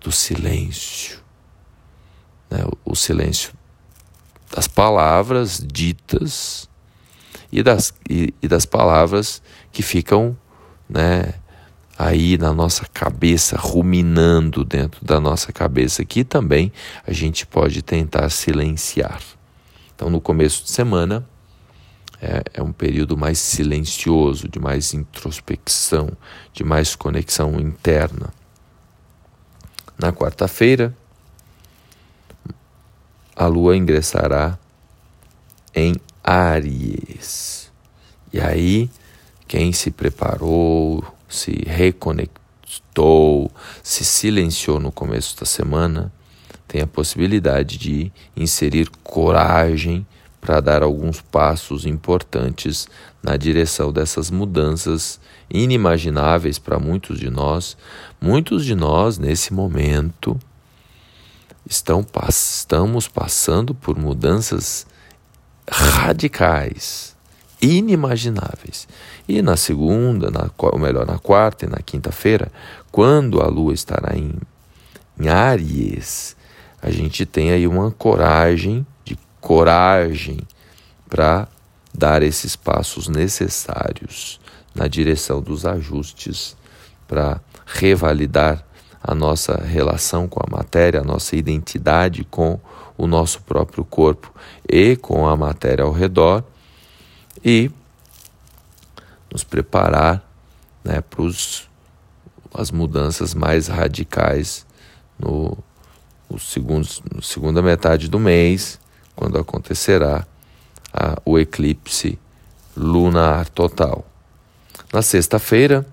do 0.00 0.12
silêncio. 0.12 1.18
Né, 2.48 2.64
o 2.84 2.94
silêncio 2.94 3.52
das 4.48 4.68
palavras 4.68 5.58
ditas 5.58 6.70
e 7.50 7.64
das, 7.64 7.92
e, 8.08 8.32
e 8.40 8.46
das 8.46 8.64
palavras 8.64 9.42
que 9.72 9.82
ficam 9.82 10.38
né, 10.88 11.34
aí 12.02 12.36
na 12.36 12.52
nossa 12.52 12.84
cabeça, 12.92 13.56
ruminando 13.56 14.64
dentro 14.64 15.04
da 15.04 15.20
nossa 15.20 15.52
cabeça, 15.52 16.04
que 16.04 16.24
também 16.24 16.72
a 17.06 17.12
gente 17.12 17.46
pode 17.46 17.80
tentar 17.80 18.28
silenciar. 18.28 19.20
Então, 19.94 20.10
no 20.10 20.20
começo 20.20 20.64
de 20.64 20.70
semana, 20.70 21.24
é, 22.20 22.42
é, 22.54 22.62
um 22.62 22.72
período 22.72 23.16
mais 23.16 23.38
silencioso, 23.38 24.48
de 24.48 24.58
mais 24.58 24.94
introspecção, 24.94 26.10
de 26.52 26.64
mais 26.64 26.96
conexão 26.96 27.60
interna. 27.60 28.34
Na 29.96 30.12
quarta-feira, 30.12 30.96
a 33.36 33.46
lua 33.46 33.76
ingressará 33.76 34.58
em 35.72 35.94
Aries. 36.24 37.70
E 38.32 38.40
aí, 38.40 38.90
quem 39.46 39.72
se 39.72 39.92
preparou, 39.92 41.04
se 41.32 41.64
reconectou, 41.66 43.50
se 43.82 44.04
silenciou 44.04 44.78
no 44.78 44.92
começo 44.92 45.38
da 45.38 45.46
semana, 45.46 46.12
tem 46.68 46.80
a 46.80 46.86
possibilidade 46.86 47.76
de 47.76 48.12
inserir 48.36 48.88
coragem 49.02 50.06
para 50.40 50.60
dar 50.60 50.82
alguns 50.82 51.20
passos 51.20 51.86
importantes 51.86 52.88
na 53.22 53.36
direção 53.36 53.92
dessas 53.92 54.30
mudanças 54.30 55.20
inimagináveis 55.48 56.58
para 56.58 56.80
muitos 56.80 57.20
de 57.20 57.30
nós. 57.30 57.76
Muitos 58.20 58.64
de 58.64 58.74
nós, 58.74 59.18
nesse 59.18 59.52
momento, 59.52 60.38
estão, 61.68 62.04
estamos 62.28 63.06
passando 63.06 63.74
por 63.74 63.96
mudanças 63.96 64.86
radicais, 65.70 67.11
inimagináveis. 67.62 68.88
E 69.28 69.40
na 69.40 69.56
segunda, 69.56 70.30
na, 70.30 70.50
ou 70.58 70.78
melhor, 70.78 71.06
na 71.06 71.18
quarta 71.18 71.64
e 71.64 71.68
na 71.68 71.78
quinta-feira, 71.78 72.50
quando 72.90 73.40
a 73.40 73.46
lua 73.46 73.72
estará 73.72 74.16
em, 74.16 74.32
em 75.18 75.28
Áries, 75.28 76.36
a 76.82 76.90
gente 76.90 77.24
tem 77.24 77.52
aí 77.52 77.66
uma 77.66 77.92
coragem, 77.92 78.84
de 79.04 79.16
coragem, 79.40 80.40
para 81.08 81.46
dar 81.94 82.22
esses 82.22 82.56
passos 82.56 83.06
necessários 83.06 84.40
na 84.74 84.88
direção 84.88 85.40
dos 85.40 85.64
ajustes 85.64 86.56
para 87.06 87.40
revalidar 87.66 88.64
a 89.02 89.14
nossa 89.14 89.56
relação 89.62 90.26
com 90.26 90.40
a 90.40 90.50
matéria, 90.50 91.00
a 91.00 91.04
nossa 91.04 91.36
identidade 91.36 92.24
com 92.24 92.58
o 92.96 93.06
nosso 93.06 93.42
próprio 93.42 93.84
corpo 93.84 94.32
e 94.68 94.96
com 94.96 95.28
a 95.28 95.36
matéria 95.36 95.84
ao 95.84 95.92
redor 95.92 96.42
e 97.44 97.70
nos 99.30 99.44
preparar 99.44 100.22
né, 100.84 101.00
para 101.00 101.24
as 102.54 102.70
mudanças 102.70 103.34
mais 103.34 103.68
radicais 103.68 104.66
no 105.18 105.56
o 106.28 106.38
segundo, 106.38 106.88
segunda 107.20 107.60
metade 107.60 108.08
do 108.08 108.18
mês, 108.18 108.80
quando 109.14 109.38
acontecerá 109.38 110.26
a, 110.92 111.20
o 111.24 111.38
eclipse 111.38 112.18
lunar 112.74 113.48
total. 113.50 114.06
Na 114.92 115.02
sexta-feira, 115.02 115.86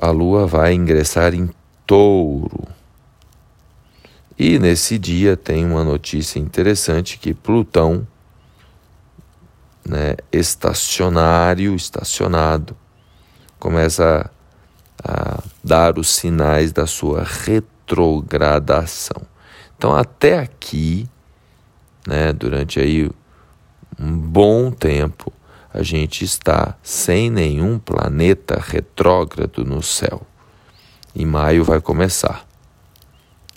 a 0.00 0.10
lua 0.10 0.46
vai 0.46 0.72
ingressar 0.72 1.34
em 1.34 1.50
touro. 1.86 2.66
E 4.38 4.58
nesse 4.58 4.98
dia 4.98 5.36
tem 5.36 5.66
uma 5.66 5.84
notícia 5.84 6.38
interessante 6.38 7.18
que 7.18 7.34
Plutão, 7.34 8.06
né, 9.90 10.14
estacionário, 10.30 11.74
estacionado, 11.74 12.76
começa 13.58 14.30
a, 15.02 15.12
a 15.12 15.42
dar 15.64 15.98
os 15.98 16.08
sinais 16.08 16.72
da 16.72 16.86
sua 16.86 17.24
retrogradação. 17.24 19.20
Então, 19.76 19.92
até 19.92 20.38
aqui, 20.38 21.08
né, 22.06 22.32
durante 22.32 22.78
aí 22.78 23.10
um 23.98 24.16
bom 24.16 24.70
tempo, 24.70 25.32
a 25.74 25.82
gente 25.82 26.24
está 26.24 26.76
sem 26.82 27.28
nenhum 27.28 27.76
planeta 27.76 28.62
retrógrado 28.64 29.64
no 29.64 29.82
céu. 29.82 30.22
Em 31.14 31.26
maio 31.26 31.64
vai 31.64 31.80
começar. 31.80 32.46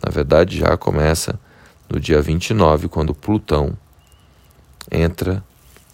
Na 0.03 0.11
verdade, 0.11 0.57
já 0.57 0.75
começa 0.77 1.39
no 1.87 1.99
dia 1.99 2.19
29, 2.21 2.87
quando 2.87 3.13
Plutão 3.13 3.77
entra 4.91 5.43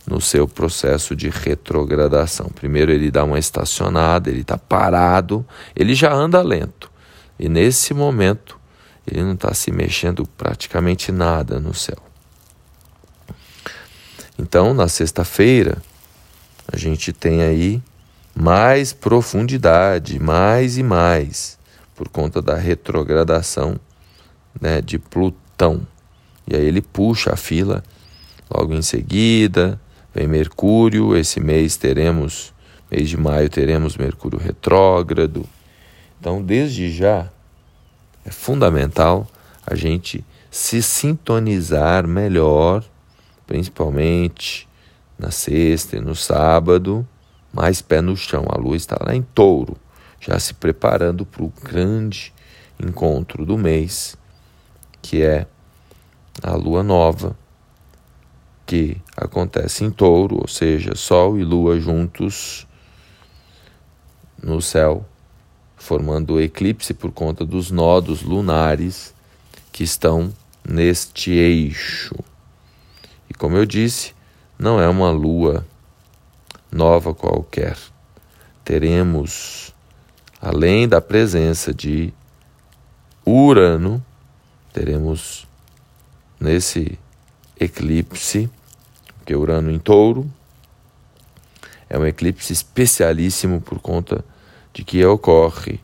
no 0.09 0.19
seu 0.19 0.47
processo 0.47 1.15
de 1.15 1.29
retrogradação. 1.29 2.47
Primeiro 2.47 2.91
ele 2.91 3.11
dá 3.11 3.23
uma 3.23 3.37
estacionada, 3.37 4.29
ele 4.29 4.41
está 4.41 4.57
parado, 4.57 5.45
ele 5.75 5.93
já 5.93 6.11
anda 6.11 6.41
lento. 6.41 6.91
E 7.39 7.47
nesse 7.47 7.93
momento, 7.93 8.59
ele 9.05 9.21
não 9.21 9.33
está 9.33 9.53
se 9.53 9.71
mexendo 9.71 10.27
praticamente 10.35 11.11
nada 11.11 11.59
no 11.59 11.73
céu. 11.75 11.97
Então, 14.37 14.73
na 14.73 14.87
sexta-feira, 14.87 15.77
a 16.71 16.75
gente 16.75 17.13
tem 17.13 17.43
aí 17.43 17.81
mais 18.35 18.91
profundidade, 18.91 20.17
mais 20.17 20.77
e 20.77 20.83
mais, 20.83 21.59
por 21.95 22.09
conta 22.09 22.41
da 22.41 22.55
retrogradação 22.55 23.79
né, 24.59 24.81
de 24.81 24.97
Plutão. 24.97 25.85
E 26.47 26.55
aí 26.55 26.65
ele 26.65 26.81
puxa 26.81 27.33
a 27.33 27.35
fila 27.35 27.83
logo 28.49 28.73
em 28.73 28.81
seguida, 28.81 29.79
vem 30.13 30.27
Mercúrio. 30.27 31.15
Esse 31.15 31.39
mês 31.39 31.77
teremos, 31.77 32.53
mês 32.91 33.09
de 33.09 33.17
maio, 33.17 33.49
teremos 33.49 33.97
Mercúrio 33.97 34.39
retrógrado. 34.39 35.45
Então, 36.19 36.41
desde 36.41 36.91
já, 36.91 37.29
é 38.25 38.31
fundamental 38.31 39.27
a 39.65 39.75
gente 39.75 40.25
se 40.51 40.81
sintonizar 40.81 42.07
melhor, 42.07 42.83
principalmente 43.45 44.67
na 45.17 45.31
sexta 45.31 45.97
e 45.97 46.01
no 46.01 46.15
sábado, 46.15 47.07
mais 47.53 47.81
pé 47.81 48.01
no 48.01 48.15
chão. 48.15 48.45
A 48.49 48.57
lua 48.57 48.75
está 48.75 48.97
lá 49.05 49.15
em 49.15 49.21
touro, 49.21 49.77
já 50.19 50.39
se 50.39 50.53
preparando 50.53 51.25
para 51.25 51.43
o 51.43 51.53
grande 51.63 52.33
encontro 52.79 53.45
do 53.45 53.57
mês, 53.57 54.17
que 55.01 55.21
é 55.21 55.45
a 56.41 56.55
lua 56.55 56.83
nova, 56.83 57.35
que 58.69 59.01
acontece 59.17 59.83
em 59.83 59.89
touro, 59.89 60.37
ou 60.39 60.47
seja, 60.47 60.93
Sol 60.95 61.39
e 61.39 61.43
Lua 61.43 61.79
juntos 61.79 62.67
no 64.39 64.61
céu, 64.61 65.03
formando 65.75 66.39
eclipse 66.39 66.93
por 66.93 67.11
conta 67.11 67.43
dos 67.43 67.71
nodos 67.71 68.21
lunares 68.21 69.11
que 69.71 69.83
estão 69.83 70.31
neste 70.63 71.31
eixo. 71.31 72.13
E 73.27 73.33
como 73.33 73.57
eu 73.57 73.65
disse, 73.65 74.13
não 74.55 74.79
é 74.79 74.87
uma 74.87 75.09
lua 75.09 75.65
nova 76.71 77.11
qualquer. 77.11 77.75
Teremos, 78.63 79.73
além 80.39 80.87
da 80.87 81.01
presença 81.01 81.73
de 81.73 82.13
Urano, 83.25 84.05
teremos 84.71 85.47
nesse 86.39 86.99
eclipse, 87.59 88.47
que 89.29 89.33
é 89.33 89.37
Urano 89.37 89.69
em 89.69 89.77
touro, 89.77 90.27
é 91.87 91.99
um 91.99 92.03
eclipse 92.03 92.51
especialíssimo 92.51 93.61
por 93.61 93.79
conta 93.79 94.25
de 94.73 94.83
que 94.83 95.05
ocorre 95.05 95.79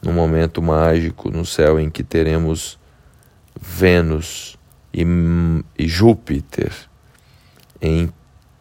num 0.00 0.12
momento 0.12 0.62
mágico 0.62 1.28
no 1.28 1.44
céu 1.44 1.80
em 1.80 1.90
que 1.90 2.04
teremos 2.04 2.78
Vênus 3.60 4.56
e, 4.92 5.04
e 5.76 5.88
Júpiter 5.88 6.72
em 7.82 8.12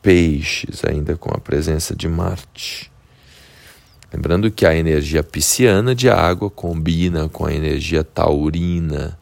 peixes, 0.01 0.83
ainda 0.83 1.15
com 1.15 1.29
a 1.29 1.39
presença 1.39 1.95
de 1.95 2.09
Marte. 2.09 2.91
Lembrando 4.11 4.49
que 4.49 4.65
a 4.65 4.75
energia 4.75 5.21
pisciana 5.21 5.93
de 5.93 6.09
água 6.09 6.49
combina 6.49 7.29
com 7.29 7.45
a 7.45 7.53
energia 7.53 8.03
taurina 8.03 9.15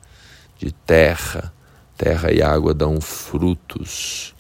de 0.58 0.72
terra. 0.72 1.52
Terra 1.98 2.32
e 2.32 2.42
água 2.42 2.74
dão 2.74 3.02
frutos. 3.02 4.34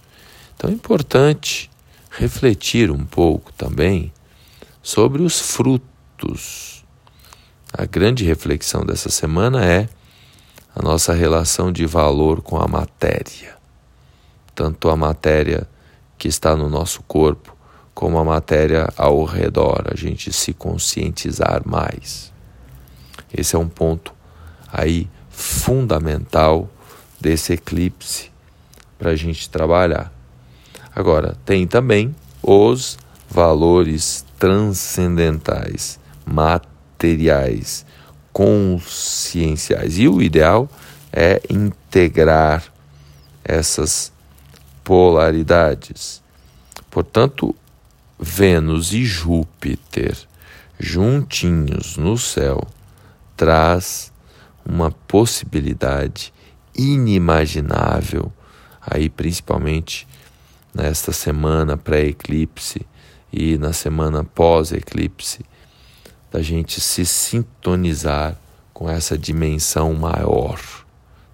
Então 0.61 0.69
é 0.69 0.73
importante 0.73 1.71
refletir 2.11 2.91
um 2.91 3.03
pouco 3.03 3.51
também 3.53 4.13
sobre 4.83 5.23
os 5.23 5.39
frutos. 5.39 6.85
A 7.73 7.83
grande 7.83 8.23
reflexão 8.23 8.85
dessa 8.85 9.09
semana 9.09 9.65
é 9.65 9.89
a 10.75 10.83
nossa 10.83 11.15
relação 11.15 11.71
de 11.71 11.87
valor 11.87 12.43
com 12.43 12.57
a 12.57 12.67
matéria. 12.67 13.57
Tanto 14.53 14.91
a 14.91 14.95
matéria 14.95 15.67
que 16.15 16.27
está 16.27 16.55
no 16.55 16.69
nosso 16.69 17.01
corpo, 17.07 17.57
como 17.91 18.19
a 18.19 18.23
matéria 18.23 18.87
ao 18.95 19.23
redor, 19.23 19.87
a 19.91 19.95
gente 19.95 20.31
se 20.31 20.53
conscientizar 20.53 21.63
mais. 21.65 22.31
Esse 23.35 23.55
é 23.55 23.57
um 23.57 23.67
ponto 23.67 24.13
aí 24.71 25.09
fundamental 25.27 26.69
desse 27.19 27.53
eclipse 27.53 28.29
para 28.99 29.09
a 29.09 29.15
gente 29.15 29.49
trabalhar. 29.49 30.20
Agora, 30.95 31.37
tem 31.45 31.65
também 31.65 32.15
os 32.41 32.97
valores 33.29 34.25
transcendentais, 34.37 35.99
materiais, 36.25 37.85
conscienciais. 38.33 39.97
E 39.97 40.07
o 40.07 40.21
ideal 40.21 40.69
é 41.11 41.41
integrar 41.49 42.63
essas 43.43 44.11
polaridades. 44.83 46.21
Portanto, 46.89 47.55
Vênus 48.19 48.93
e 48.93 49.03
Júpiter 49.03 50.15
juntinhos 50.79 51.97
no 51.97 52.17
céu 52.17 52.67
traz 53.37 54.11
uma 54.65 54.91
possibilidade 54.91 56.33
inimaginável 56.75 58.31
aí 58.81 59.09
principalmente 59.09 60.07
nesta 60.73 61.11
semana 61.11 61.77
pré-eclipse 61.77 62.85
e 63.31 63.57
na 63.57 63.73
semana 63.73 64.23
pós-eclipse, 64.23 65.45
da 66.31 66.41
gente 66.41 66.79
se 66.79 67.05
sintonizar 67.05 68.37
com 68.73 68.89
essa 68.89 69.17
dimensão 69.17 69.93
maior 69.93 70.59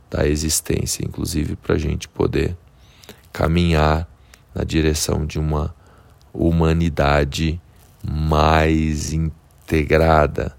da 0.09 0.27
existência, 0.27 1.05
inclusive 1.05 1.55
para 1.55 1.75
a 1.75 1.77
gente 1.77 2.07
poder 2.07 2.57
caminhar 3.31 4.07
na 4.53 4.63
direção 4.63 5.25
de 5.25 5.37
uma 5.37 5.75
humanidade 6.33 7.61
mais 8.03 9.13
integrada. 9.13 10.57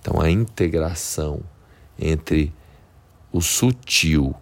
Então, 0.00 0.20
a 0.20 0.30
integração 0.30 1.40
entre 1.98 2.52
o 3.32 3.40
sutil 3.40 4.34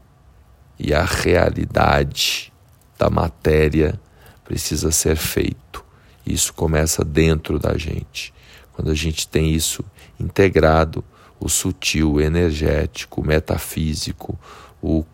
e 0.78 0.92
a 0.92 1.04
realidade 1.04 2.52
da 2.98 3.10
matéria 3.10 3.98
precisa 4.44 4.90
ser 4.90 5.16
feito. 5.16 5.84
Isso 6.24 6.52
começa 6.54 7.04
dentro 7.04 7.58
da 7.58 7.76
gente. 7.76 8.32
Quando 8.72 8.90
a 8.90 8.94
gente 8.94 9.28
tem 9.28 9.54
isso 9.54 9.84
integrado, 10.18 11.04
o 11.38 11.48
sutil, 11.48 12.14
o 12.14 12.20
energético, 12.20 13.20
o 13.20 13.26
metafísico, 13.26 14.38
o, 14.82 15.04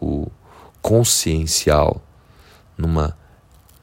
o 0.00 0.30
consciencial, 0.80 2.02
numa 2.76 3.16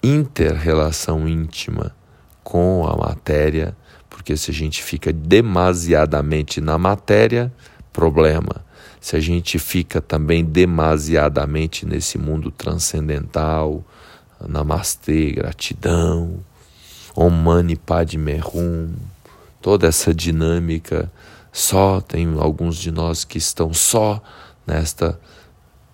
interrelação 0.01 1.27
íntima 1.27 1.95
com 2.43 2.87
a 2.87 2.95
matéria, 2.95 3.75
porque 4.09 4.37
se 4.37 4.51
a 4.51 4.53
gente 4.53 4.83
fica 4.83 5.11
demasiadamente 5.11 6.61
na 6.61 6.77
matéria, 6.77 7.51
problema. 7.95 8.65
Se 8.99 9.15
a 9.15 9.19
gente 9.21 9.57
fica 9.57 10.01
também 10.01 10.43
demasiadamente 10.43 11.85
nesse 11.85 12.17
mundo 12.17 12.51
transcendental, 12.51 13.83
namastê, 14.45 15.31
gratidão, 15.31 16.39
Om 17.15 17.29
Mani 17.29 17.77
Padme 17.77 18.41
Hum, 18.53 18.93
toda 19.61 19.87
essa 19.87 20.13
dinâmica, 20.13 21.09
só 21.53 22.01
tem 22.01 22.27
alguns 22.37 22.75
de 22.75 22.91
nós 22.91 23.23
que 23.23 23.37
estão 23.37 23.73
só 23.73 24.21
nesta, 24.67 25.17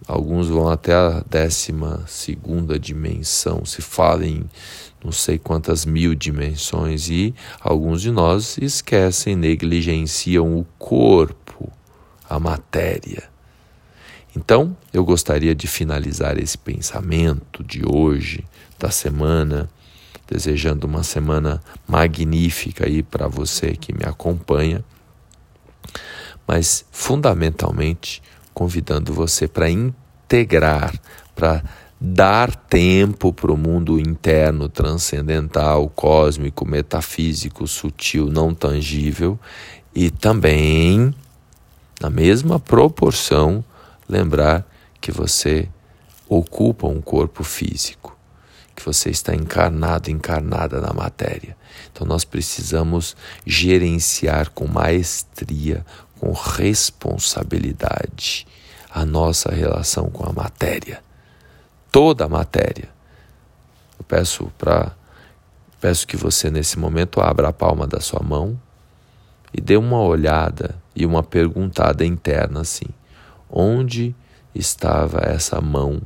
alguns 0.07 0.47
vão 0.47 0.69
até 0.69 0.95
a 0.95 1.23
décima 1.29 2.03
segunda 2.07 2.79
dimensão, 2.79 3.63
se 3.63 3.81
fala 3.81 4.25
em 4.25 4.49
não 5.03 5.11
sei 5.11 5.37
quantas 5.37 5.85
mil 5.85 6.15
dimensões 6.15 7.09
e 7.09 7.35
alguns 7.59 8.01
de 8.01 8.11
nós 8.11 8.57
esquecem, 8.57 9.35
negligenciam 9.35 10.57
o 10.57 10.65
corpo 10.79 11.71
a 12.31 12.39
matéria. 12.39 13.23
Então, 14.33 14.75
eu 14.93 15.03
gostaria 15.03 15.53
de 15.53 15.67
finalizar 15.67 16.39
esse 16.39 16.57
pensamento 16.57 17.61
de 17.61 17.81
hoje, 17.85 18.45
da 18.79 18.89
semana, 18.89 19.69
desejando 20.25 20.87
uma 20.87 21.03
semana 21.03 21.61
magnífica 21.85 22.87
aí 22.87 23.03
para 23.03 23.27
você 23.27 23.75
que 23.75 23.93
me 23.93 24.05
acompanha, 24.05 24.81
mas 26.47 26.85
fundamentalmente 26.89 28.23
convidando 28.53 29.13
você 29.13 29.45
para 29.45 29.69
integrar, 29.69 30.97
para 31.35 31.61
dar 31.99 32.55
tempo 32.55 33.33
para 33.33 33.51
o 33.51 33.57
mundo 33.57 33.99
interno, 33.99 34.69
transcendental, 34.69 35.89
cósmico, 35.89 36.65
metafísico, 36.65 37.67
sutil, 37.67 38.27
não 38.27 38.55
tangível 38.55 39.37
e 39.93 40.09
também 40.09 41.13
na 42.01 42.09
mesma 42.09 42.59
proporção, 42.59 43.63
lembrar 44.09 44.67
que 44.99 45.11
você 45.11 45.69
ocupa 46.27 46.87
um 46.87 46.99
corpo 46.99 47.43
físico, 47.43 48.17
que 48.75 48.83
você 48.83 49.11
está 49.11 49.35
encarnado, 49.35 50.09
encarnada 50.09 50.81
na 50.81 50.91
matéria. 50.93 51.55
Então 51.91 52.07
nós 52.07 52.25
precisamos 52.25 53.15
gerenciar 53.45 54.49
com 54.49 54.67
maestria, 54.67 55.85
com 56.19 56.31
responsabilidade 56.31 58.47
a 58.89 59.05
nossa 59.05 59.51
relação 59.51 60.09
com 60.09 60.27
a 60.27 60.33
matéria. 60.33 61.03
Toda 61.91 62.25
a 62.25 62.29
matéria. 62.29 62.89
Eu 63.99 64.05
peço 64.05 64.51
para 64.57 64.93
peço 65.79 66.07
que 66.07 66.17
você 66.17 66.49
nesse 66.49 66.79
momento 66.79 67.21
abra 67.21 67.49
a 67.49 67.53
palma 67.53 67.85
da 67.85 67.99
sua 67.99 68.23
mão 68.23 68.59
e 69.53 69.61
dê 69.61 69.77
uma 69.77 70.01
olhada 70.01 70.80
e 70.95 71.05
uma 71.05 71.23
perguntada 71.23 72.05
interna 72.05 72.61
assim: 72.61 72.87
onde 73.49 74.15
estava 74.53 75.19
essa 75.19 75.61
mão 75.61 76.01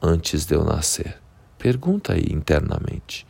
antes 0.00 0.46
de 0.46 0.54
eu 0.54 0.64
nascer? 0.64 1.20
Pergunta 1.58 2.14
aí 2.14 2.26
internamente: 2.30 3.26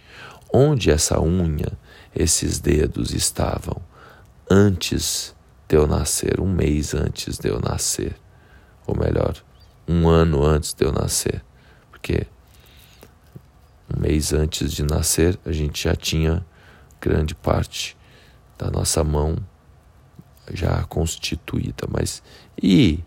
onde 0.52 0.90
essa 0.90 1.20
unha, 1.20 1.72
esses 2.14 2.58
dedos 2.58 3.12
estavam 3.12 3.76
antes 4.50 5.34
de 5.68 5.76
eu 5.76 5.86
nascer, 5.86 6.40
um 6.40 6.52
mês 6.52 6.94
antes 6.94 7.38
de 7.38 7.48
eu 7.48 7.58
nascer? 7.58 8.16
Ou 8.86 8.96
melhor, 8.96 9.36
um 9.88 10.08
ano 10.08 10.44
antes 10.44 10.74
de 10.74 10.84
eu 10.84 10.92
nascer? 10.92 11.42
Porque 11.90 12.26
um 13.94 14.00
mês 14.00 14.32
antes 14.32 14.72
de 14.72 14.82
nascer 14.82 15.38
a 15.44 15.52
gente 15.52 15.84
já 15.84 15.94
tinha 15.94 16.44
grande 17.00 17.34
parte 17.34 17.96
da 18.58 18.70
nossa 18.70 19.02
mão 19.02 19.36
já 20.52 20.82
constituída. 20.84 21.86
Mas 21.90 22.22
e 22.60 23.00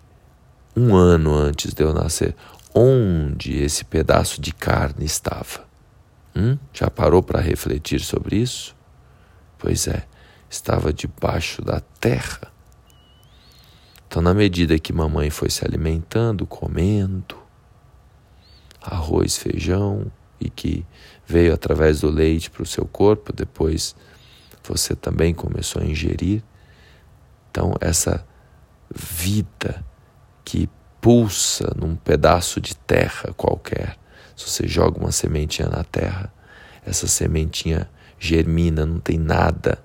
um 0.76 0.96
ano 0.96 1.34
antes 1.34 1.74
de 1.74 1.84
eu 1.84 1.94
nascer? 1.94 2.36
onde 2.76 3.56
esse 3.56 3.86
pedaço 3.86 4.42
de 4.42 4.54
carne 4.54 5.06
estava. 5.06 5.66
Hum? 6.36 6.58
Já 6.74 6.90
parou 6.90 7.24
para 7.24 7.40
refletir 7.40 8.02
sobre 8.02 8.36
isso? 8.36 8.76
Pois 9.58 9.88
é, 9.88 10.06
estava 10.50 10.92
debaixo 10.92 11.62
da 11.62 11.80
terra. 11.80 12.52
Então, 14.06 14.22
na 14.22 14.34
medida 14.34 14.78
que 14.78 14.92
mamãe 14.92 15.30
foi 15.30 15.50
se 15.50 15.66
alimentando, 15.66 16.46
comendo 16.46 17.38
arroz, 18.82 19.38
feijão, 19.38 20.12
e 20.40 20.50
que 20.50 20.86
veio 21.26 21.54
através 21.54 22.02
do 22.02 22.10
leite 22.10 22.52
para 22.52 22.62
o 22.62 22.68
seu 22.68 22.86
corpo, 22.86 23.32
depois 23.32 23.96
você 24.62 24.94
também 24.94 25.34
começou 25.34 25.82
a 25.82 25.86
ingerir. 25.86 26.44
Então, 27.56 27.74
essa 27.80 28.22
vida 28.94 29.82
que 30.44 30.70
pulsa 31.00 31.74
num 31.74 31.96
pedaço 31.96 32.60
de 32.60 32.76
terra 32.76 33.34
qualquer, 33.38 33.98
se 34.36 34.50
você 34.50 34.68
joga 34.68 35.00
uma 35.00 35.14
sementinha 35.14 35.70
na 35.70 35.82
terra, 35.86 36.34
essa 36.86 37.08
sementinha 37.08 37.90
germina, 38.20 38.86
não 38.86 39.00
tem 39.00 39.18
nada. 39.18 39.80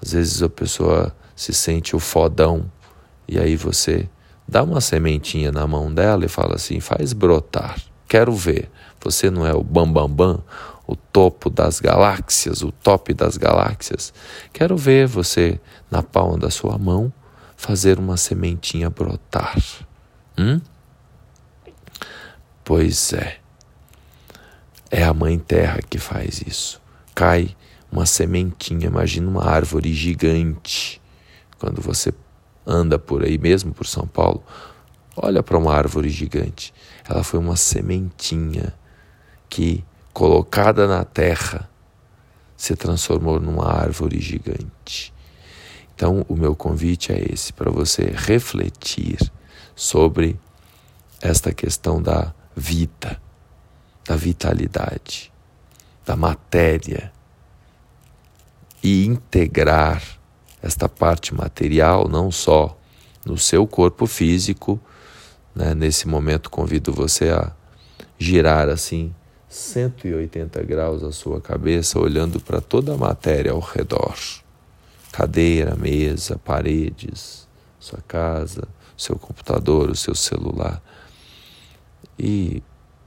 Às 0.00 0.12
vezes 0.12 0.40
a 0.40 0.48
pessoa 0.48 1.12
se 1.34 1.52
sente 1.52 1.96
o 1.96 1.98
fodão 1.98 2.70
e 3.26 3.40
aí 3.40 3.56
você 3.56 4.08
dá 4.46 4.62
uma 4.62 4.80
sementinha 4.80 5.50
na 5.50 5.66
mão 5.66 5.92
dela 5.92 6.24
e 6.24 6.28
fala 6.28 6.54
assim: 6.54 6.78
faz 6.78 7.12
brotar. 7.12 7.76
Quero 8.06 8.32
ver. 8.32 8.70
Você 9.00 9.30
não 9.30 9.44
é 9.44 9.52
o 9.52 9.64
bambambam, 9.64 10.08
bam, 10.08 10.34
bam, 10.34 10.44
o 10.90 10.96
topo 10.96 11.48
das 11.48 11.78
galáxias, 11.78 12.62
o 12.62 12.72
top 12.72 13.14
das 13.14 13.36
galáxias. 13.36 14.12
Quero 14.52 14.76
ver 14.76 15.06
você 15.06 15.60
na 15.88 16.02
palma 16.02 16.36
da 16.36 16.50
sua 16.50 16.76
mão 16.76 17.12
fazer 17.56 17.96
uma 17.96 18.16
sementinha 18.16 18.90
brotar. 18.90 19.56
Hum? 20.36 20.60
Pois 22.64 23.12
é. 23.12 23.38
É 24.90 25.04
a 25.04 25.14
Mãe 25.14 25.38
Terra 25.38 25.78
que 25.88 25.98
faz 25.98 26.42
isso. 26.44 26.80
Cai 27.14 27.56
uma 27.92 28.04
sementinha, 28.04 28.86
imagina 28.86 29.28
uma 29.28 29.46
árvore 29.46 29.94
gigante. 29.94 31.00
Quando 31.56 31.80
você 31.80 32.12
anda 32.66 32.98
por 32.98 33.22
aí, 33.22 33.38
mesmo 33.38 33.72
por 33.72 33.86
São 33.86 34.08
Paulo, 34.08 34.42
olha 35.14 35.40
para 35.40 35.56
uma 35.56 35.72
árvore 35.72 36.08
gigante. 36.08 36.74
Ela 37.08 37.22
foi 37.22 37.38
uma 37.38 37.54
sementinha 37.54 38.74
que, 39.48 39.84
colocada 40.20 40.86
na 40.86 41.02
terra, 41.02 41.66
se 42.54 42.76
transformou 42.76 43.40
numa 43.40 43.72
árvore 43.72 44.20
gigante. 44.20 45.14
Então, 45.94 46.26
o 46.28 46.36
meu 46.36 46.54
convite 46.54 47.10
é 47.10 47.32
esse, 47.32 47.54
para 47.54 47.70
você 47.70 48.12
refletir 48.14 49.16
sobre 49.74 50.38
esta 51.22 51.54
questão 51.54 52.02
da 52.02 52.34
vida, 52.54 53.18
da 54.06 54.14
vitalidade, 54.14 55.32
da 56.04 56.14
matéria 56.14 57.10
e 58.82 59.06
integrar 59.06 60.02
esta 60.60 60.86
parte 60.86 61.34
material 61.34 62.06
não 62.10 62.30
só 62.30 62.78
no 63.24 63.38
seu 63.38 63.66
corpo 63.66 64.06
físico. 64.06 64.78
Né? 65.54 65.72
Nesse 65.74 66.06
momento, 66.06 66.50
convido 66.50 66.92
você 66.92 67.30
a 67.30 67.52
girar 68.18 68.68
assim 68.68 69.14
180 69.50 70.62
graus 70.62 71.02
a 71.02 71.10
sua 71.10 71.40
cabeça, 71.40 71.98
olhando 71.98 72.40
para 72.40 72.60
toda 72.60 72.94
a 72.94 72.96
matéria 72.96 73.50
ao 73.50 73.58
redor 73.58 74.14
cadeira, 75.10 75.74
mesa, 75.74 76.38
paredes, 76.38 77.48
sua 77.80 78.00
casa, 78.06 78.68
seu 78.96 79.16
computador, 79.16 79.90
o 79.90 79.96
seu 79.96 80.14
celular. 80.14 80.80
E 82.16 82.62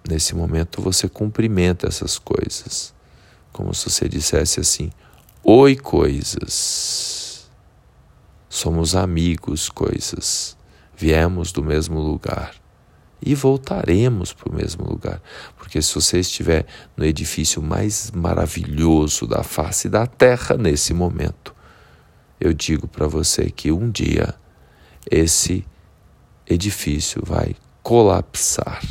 nesse 0.08 0.36
momento 0.36 0.82
você 0.82 1.08
cumprimenta 1.08 1.88
essas 1.88 2.20
coisas, 2.20 2.94
como 3.54 3.74
se 3.74 3.90
você 3.90 4.10
dissesse 4.10 4.60
assim: 4.60 4.92
Oi, 5.44 5.78
coisas. 5.78 7.50
Somos 8.50 8.96
amigos, 8.96 9.70
coisas. 9.70 10.58
Viemos 10.96 11.52
do 11.52 11.64
mesmo 11.64 12.00
lugar 12.00 12.63
e 13.26 13.34
voltaremos 13.36 14.34
para 14.34 14.50
o 14.50 14.56
mesmo 14.56 14.86
lugar. 14.86 15.22
Porque 15.58 15.82
se 15.82 15.94
você 15.96 16.20
estiver 16.20 16.66
no 16.96 17.06
edifício 17.06 17.62
mais 17.62 18.12
maravilhoso 18.12 19.26
da 19.28 19.44
face 19.44 19.90
da 19.90 20.06
terra 20.06 20.58
nesse 20.58 20.94
momento, 20.94 21.56
eu 22.40 22.54
digo 22.54 22.88
para 22.88 23.08
você 23.08 23.50
que 23.50 23.72
um 23.72 23.90
dia 23.90 24.36
esse 25.10 25.66
edifício 26.48 27.22
vai 27.26 27.56
colapsar, 27.82 28.82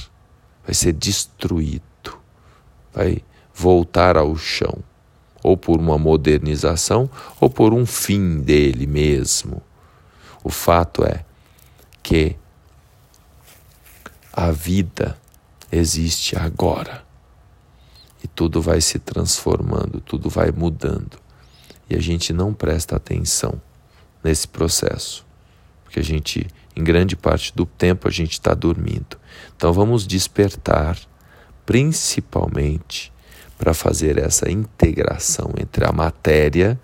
vai 0.64 0.74
ser 0.74 0.92
destruído, 0.92 1.82
vai 2.92 3.22
voltar 3.54 4.16
ao 4.16 4.36
chão 4.36 4.82
ou 5.42 5.56
por 5.56 5.80
uma 5.80 5.98
modernização, 5.98 7.10
ou 7.40 7.50
por 7.50 7.74
um 7.74 7.84
fim 7.84 8.40
dele 8.40 8.86
mesmo. 8.86 9.60
O 10.44 10.50
fato 10.50 11.04
é 11.04 11.24
que 12.02 12.36
a 14.32 14.50
vida 14.50 15.18
existe 15.70 16.36
agora. 16.36 17.04
E 18.24 18.28
tudo 18.28 18.62
vai 18.62 18.80
se 18.80 18.98
transformando, 18.98 20.00
tudo 20.00 20.30
vai 20.30 20.50
mudando. 20.50 21.18
E 21.90 21.96
a 21.96 22.00
gente 22.00 22.32
não 22.32 22.54
presta 22.54 22.96
atenção 22.96 23.60
nesse 24.22 24.46
processo, 24.46 25.26
porque 25.82 25.98
a 25.98 26.04
gente, 26.04 26.46
em 26.76 26.82
grande 26.82 27.16
parte 27.16 27.54
do 27.54 27.66
tempo, 27.66 28.06
a 28.06 28.10
gente 28.10 28.32
está 28.32 28.54
dormindo. 28.54 29.18
Então 29.56 29.72
vamos 29.72 30.06
despertar, 30.06 30.96
principalmente 31.66 33.12
para 33.58 33.74
fazer 33.74 34.18
essa 34.18 34.50
integração 34.50 35.52
entre 35.58 35.84
a 35.84 35.92
matéria, 35.92 36.80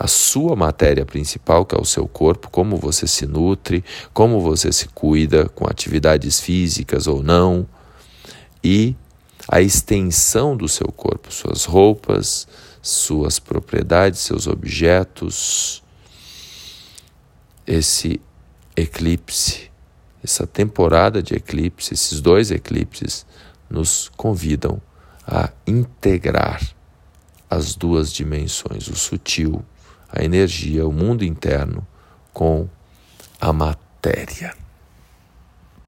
a 0.00 0.06
sua 0.06 0.56
matéria 0.56 1.04
principal, 1.04 1.66
que 1.66 1.74
é 1.74 1.78
o 1.78 1.84
seu 1.84 2.08
corpo, 2.08 2.48
como 2.48 2.78
você 2.78 3.06
se 3.06 3.26
nutre, 3.26 3.84
como 4.14 4.40
você 4.40 4.72
se 4.72 4.88
cuida 4.88 5.46
com 5.50 5.66
atividades 5.68 6.40
físicas 6.40 7.06
ou 7.06 7.22
não, 7.22 7.68
e 8.64 8.96
a 9.46 9.60
extensão 9.60 10.56
do 10.56 10.66
seu 10.66 10.86
corpo, 10.90 11.30
suas 11.30 11.66
roupas, 11.66 12.48
suas 12.80 13.38
propriedades, 13.38 14.20
seus 14.20 14.46
objetos. 14.46 15.82
Esse 17.66 18.22
eclipse, 18.74 19.70
essa 20.24 20.46
temporada 20.46 21.22
de 21.22 21.34
eclipse, 21.34 21.92
esses 21.92 22.22
dois 22.22 22.50
eclipses 22.50 23.26
nos 23.68 24.10
convidam 24.16 24.80
a 25.26 25.50
integrar 25.66 26.66
as 27.50 27.74
duas 27.74 28.10
dimensões, 28.10 28.88
o 28.88 28.96
sutil, 28.96 29.62
a 30.12 30.24
energia, 30.24 30.86
o 30.86 30.92
mundo 30.92 31.24
interno, 31.24 31.86
com 32.32 32.68
a 33.40 33.52
matéria. 33.52 34.59